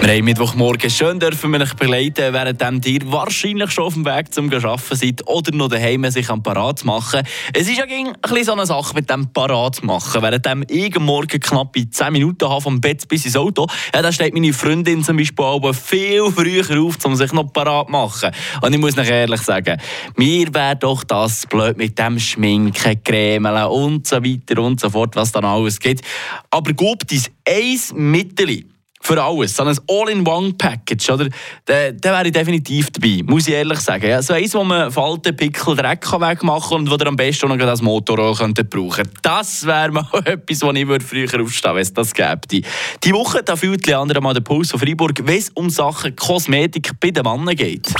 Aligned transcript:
Wir 0.00 0.14
haben 0.14 0.24
Mittwochmorgen 0.24 0.88
schön 0.88 1.18
dürfen 1.18 1.50
wir 1.52 1.60
euch 1.60 1.74
begleiten, 1.74 2.32
während 2.32 2.86
ihr 2.86 3.00
wahrscheinlich 3.10 3.70
schon 3.70 3.84
auf 3.84 3.94
dem 3.94 4.04
Weg 4.04 4.32
zum 4.32 4.52
Arbeiten 4.52 4.94
seid 4.94 5.26
oder 5.26 5.56
noch 5.56 5.68
daheim 5.68 6.08
sich 6.10 6.30
am 6.30 6.42
Parat 6.42 6.84
machen. 6.84 7.22
Es 7.52 7.68
ist 7.68 7.78
ja 7.78 7.84
ein 7.84 8.12
bisschen 8.22 8.44
so 8.44 8.52
eine 8.52 8.66
Sache 8.66 8.94
mit 8.94 9.10
dem 9.10 9.32
Parat 9.32 9.82
machen. 9.82 10.22
Während 10.22 10.70
ich 10.70 10.96
Morgen 11.00 11.40
knapp 11.40 11.74
10 11.76 12.12
Minuten 12.12 12.48
habe 12.48 12.60
vom 12.60 12.80
Bett 12.80 13.08
bis 13.08 13.24
ins 13.24 13.36
Auto, 13.36 13.66
ja, 13.92 14.02
da 14.02 14.12
steht 14.12 14.32
meine 14.32 14.52
Freundin 14.52 15.02
zum 15.02 15.16
Beispiel 15.16 15.44
aber 15.44 15.74
viel 15.74 16.30
früher 16.30 16.80
auf, 16.80 17.04
um 17.04 17.16
sich 17.16 17.32
noch 17.32 17.52
parat 17.52 17.86
zu 17.86 17.92
machen. 17.92 18.30
Und 18.60 18.72
ich 18.72 18.78
muss 18.78 18.96
noch 18.96 19.04
ehrlich 19.04 19.40
sagen, 19.40 19.80
mir 20.14 20.54
wäre 20.54 20.76
doch 20.76 21.02
das 21.02 21.46
blöd 21.46 21.76
mit 21.78 21.98
dem 21.98 22.20
Schminken, 22.20 23.02
Cremeln 23.02 23.64
und 23.64 24.06
so 24.06 24.22
weiter 24.22 24.62
und 24.62 24.78
so 24.78 24.90
fort, 24.90 25.16
was 25.16 25.32
dann 25.32 25.44
alles 25.44 25.80
gibt. 25.80 26.02
Aber 26.50 26.72
gibt 26.72 27.10
es 27.10 27.30
ein 27.48 28.10
Mittel, 28.10 28.75
für 29.06 29.22
alles. 29.22 29.54
So 29.54 29.62
ein 29.62 29.78
All-in-One-Package, 29.88 31.10
oder? 31.10 31.28
Da, 31.64 31.92
da 31.92 32.10
wäre 32.10 32.26
ich 32.26 32.32
definitiv 32.32 32.90
dabei, 32.90 33.22
muss 33.24 33.46
ich 33.46 33.54
ehrlich 33.54 33.78
sagen. 33.78 34.08
Ja, 34.08 34.20
so 34.20 34.34
eins, 34.34 34.54
wo 34.54 34.64
man 34.64 34.90
Falten, 34.90 35.36
Pickel, 35.36 35.76
Dreck 35.76 36.04
wegmachen 36.12 36.68
kann 36.68 36.78
und 36.80 36.90
wo 36.90 36.96
ihr 36.96 37.06
am 37.06 37.16
besten 37.16 37.48
noch 37.48 37.56
das 37.56 37.82
Motorrohr 37.82 38.36
könntet 38.36 38.68
brauchen 38.68 39.08
Das 39.22 39.64
wäre 39.64 39.92
mal 39.92 40.06
etwas, 40.24 40.62
wo 40.62 40.72
ich 40.72 41.02
früher 41.02 41.40
aufstehen 41.40 41.74
würde, 41.74 41.76
wenn 41.76 41.82
es 41.82 41.92
das 41.92 42.14
gäbe. 42.14 42.40
Die 42.48 43.12
Woche 43.12 43.42
da 43.42 43.54
fühlt 43.54 43.86
Leandra 43.86 44.20
mal 44.20 44.34
den 44.34 44.42
Puls 44.42 44.70
von 44.70 44.80
Freiburg, 44.80 45.20
wenn 45.24 45.38
es 45.38 45.50
um 45.50 45.70
Sachen 45.70 46.16
Kosmetik 46.16 46.90
bei 47.00 47.10
den 47.10 47.22
Männern 47.22 47.54
geht. 47.54 47.92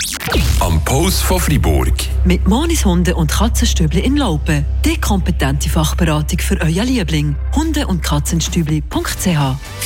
Am 0.59 0.83
Puls 0.83 1.21
von 1.21 1.39
Freiburg. 1.39 1.93
Mit 2.25 2.47
Monis 2.47 2.83
Hunde 2.83 3.15
und 3.15 3.31
Katzenstübli 3.31 4.01
in 4.01 4.17
Laupen. 4.17 4.65
Die 4.83 4.99
kompetente 4.99 5.69
Fachberatung 5.69 6.39
für 6.39 6.59
euer 6.59 6.83
Liebling. 6.83 7.35
Hunde- 7.55 7.87
und 7.87 8.03
Katzenstübli.ch 8.03 9.37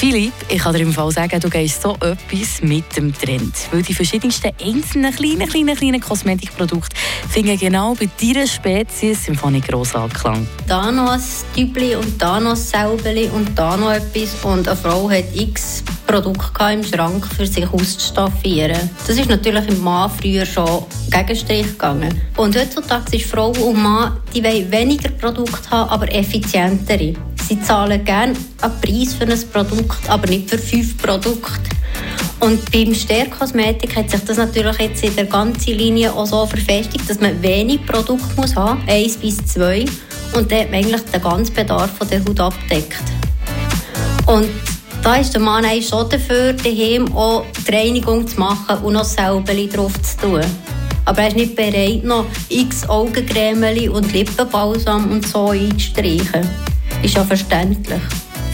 Philipp, 0.02 0.34
ich 0.50 0.58
kann 0.58 0.74
dir 0.74 0.80
im 0.80 0.92
Fall 0.92 1.12
sagen, 1.12 1.40
du 1.40 1.48
gehst 1.48 1.84
so 1.84 1.94
etwas 1.94 2.64
mit 2.64 2.98
dem 2.98 3.14
Trend. 3.14 3.54
Weil 3.72 3.84
die 3.84 3.94
verschiedensten 3.94 4.50
einzelnen 4.60 5.14
kleinen, 5.14 5.48
kleinen, 5.48 5.76
kleinen 5.78 6.02
Kosmetikprodukte 6.02 6.96
finden 7.30 7.56
genau 7.56 7.94
bei 7.94 8.10
deiner 8.20 8.48
Spezies 8.48 9.26
Symphonie 9.26 9.62
gross 9.62 9.94
Anklang. 9.94 10.48
Da 10.68 10.92
noch 10.92 11.12
ein 11.12 11.22
Tübli 11.56 11.96
und 11.96 12.20
da 12.20 12.40
noch 12.40 12.58
ein 12.74 13.30
und 13.30 13.56
da 13.56 13.78
noch 13.78 13.92
etwas. 13.92 14.44
Und 14.44 14.68
eine 14.68 14.76
Frau 14.76 15.08
hat 15.08 15.26
x 15.36 15.84
Produkte 16.08 16.74
im 16.74 16.84
Schrank 16.84 17.28
für 17.38 17.46
sich 17.46 17.72
auszustaffieren. 17.72 18.90
Das 19.06 19.16
ist 19.16 19.30
natürlich 19.30 19.68
im 19.68 19.84
Mann 19.84 20.10
früher 20.20 20.48
schon 20.48 20.84
Gegenstrich 21.12 21.68
gegangen. 21.68 22.20
Und 22.38 22.58
heutzutage 22.58 23.18
ist 23.18 23.28
Frau 23.28 23.52
und 23.52 23.80
Mann, 23.84 24.18
die 24.34 24.44
wollen 24.44 24.72
weniger 24.72 25.10
Produkte 25.10 25.70
haben, 25.70 25.92
aber 25.92 26.12
effizientere. 26.12 27.14
Sie 27.52 27.62
zahlen 27.62 28.06
gerne 28.06 28.34
einen 28.62 28.80
Preis 28.80 29.14
für 29.14 29.26
ein 29.26 29.38
Produkt, 29.52 30.10
aber 30.10 30.26
nicht 30.28 30.50
für 30.50 30.58
fünf 30.58 30.98
Produkte. 30.98 31.70
Und 32.40 32.72
beim 32.72 32.96
Stärkosmetik 32.96 33.94
hat 33.94 34.10
sich 34.10 34.24
das 34.24 34.38
natürlich 34.38 34.80
jetzt 34.80 35.04
in 35.04 35.14
der 35.18 35.26
ganzen 35.26 35.74
Linie 35.74 36.14
auch 36.14 36.26
so 36.26 36.46
verfestigt, 36.46 37.10
dass 37.10 37.20
man 37.20 37.42
wenig 37.44 37.86
Produkte 37.86 38.34
muss 38.38 38.56
haben, 38.56 38.82
eins 38.88 39.18
bis 39.18 39.36
zwei, 39.46 39.84
und 40.34 40.50
dann 40.50 40.74
eigentlich 40.74 41.02
den 41.02 41.22
ganzen 41.22 41.54
Bedarf 41.54 41.92
der 42.10 42.24
Haut 42.24 42.40
abdeckt. 42.40 43.04
Und 44.28 44.48
da 45.04 45.16
ist 45.16 45.34
der 45.34 45.42
Mann 45.42 45.66
eigentlich 45.66 45.90
schon 45.90 46.10
dafür, 46.10 46.54
daheim 46.54 47.14
auch 47.14 47.44
die 47.68 47.76
Reinigung 47.76 48.26
zu 48.26 48.40
machen 48.40 48.78
und 48.82 48.94
noch 48.94 49.04
selber 49.04 49.54
drauf 49.54 50.02
zu 50.04 50.18
tun. 50.22 50.46
Aber 51.04 51.22
er 51.24 51.28
ist 51.28 51.36
nicht 51.36 51.58
bereit, 51.58 52.06
noch 52.06 52.28
x 52.48 52.88
Augencreme 52.88 53.90
und 53.92 54.14
Lippenbalsam 54.14 55.12
und 55.12 55.28
so 55.28 55.50
einzustreichen. 55.50 56.71
Ist 57.04 57.16
ja 57.16 57.24
verständlich. 57.24 58.02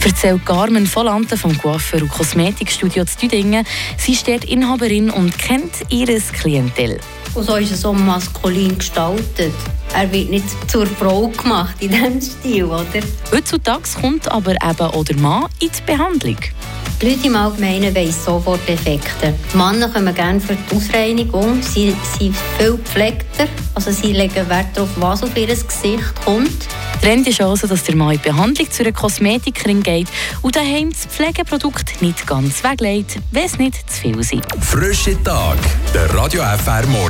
Erzählt 0.04 0.46
Carmen 0.46 0.86
Volante 0.94 1.36
vom 1.36 1.56
Coiffeur- 1.58 2.00
und 2.00 2.08
Kosmetikstudio 2.08 3.04
zu 3.04 3.18
Düdingen. 3.18 3.66
Sie 3.98 4.12
ist 4.12 4.26
dort 4.26 4.44
Inhaberin 4.44 5.10
und 5.10 5.36
kennt 5.36 5.72
ihres 5.90 6.32
Klientel. 6.32 6.98
Und 7.34 7.44
so 7.44 7.56
ist 7.56 7.72
er 7.72 7.76
so 7.76 7.92
maskulin 7.92 8.78
gestaltet. 8.78 9.52
Er 9.94 10.10
wird 10.10 10.30
nicht 10.30 10.46
zur 10.70 10.86
Frau 10.86 11.28
gemacht 11.28 11.74
in 11.80 11.90
diesem 11.90 12.20
Stil, 12.22 12.64
oder? 12.64 12.86
Heutzutage 13.32 13.82
kommt 14.00 14.30
aber 14.30 14.52
eben 14.52 14.80
auch 14.80 15.04
der 15.04 15.16
Mann 15.16 15.46
in 15.60 15.68
die 15.68 15.82
Behandlung. 15.92 16.38
Die 17.00 17.10
Leute 17.10 17.28
im 17.28 17.36
Allgemeinen 17.36 17.94
wollen 17.94 18.12
sofort 18.12 18.68
Effekte. 18.68 19.32
Die 19.52 19.56
Männer 19.56 19.88
kommen 19.88 20.12
gerne 20.12 20.40
für 20.40 20.56
die 20.56 20.76
Ausreinigung. 20.76 21.62
Sie 21.62 21.94
sind 22.18 22.34
viel 22.58 22.72
gepflegter. 22.72 23.46
Also 23.74 23.92
sie 23.92 24.12
legen 24.12 24.48
Wert 24.48 24.66
darauf, 24.74 24.88
was 24.96 25.22
auf 25.22 25.36
ihr 25.36 25.46
Gesicht 25.46 26.12
kommt. 26.24 26.66
Trend 27.00 27.28
ist 27.28 27.40
also, 27.40 27.68
dass 27.68 27.84
der 27.84 27.94
Mann 27.94 28.14
in 28.14 28.20
Behandlung 28.20 28.68
zu 28.68 28.82
einer 28.82 28.90
Kosmetikerin 28.90 29.80
geht 29.80 30.08
und 30.42 30.56
daheim 30.56 30.90
das 30.90 31.06
Pflegeprodukt 31.06 32.02
nicht 32.02 32.26
ganz 32.26 32.64
weglegt, 32.64 33.18
wenn 33.30 33.44
es 33.44 33.58
nicht 33.58 33.88
zu 33.88 34.00
viel 34.00 34.20
sind. 34.24 34.44
Frische 34.60 35.22
Tag, 35.22 35.58
der 35.94 36.12
Radio 36.12 36.42
FR 36.42 36.84
Morgen. 36.88 37.06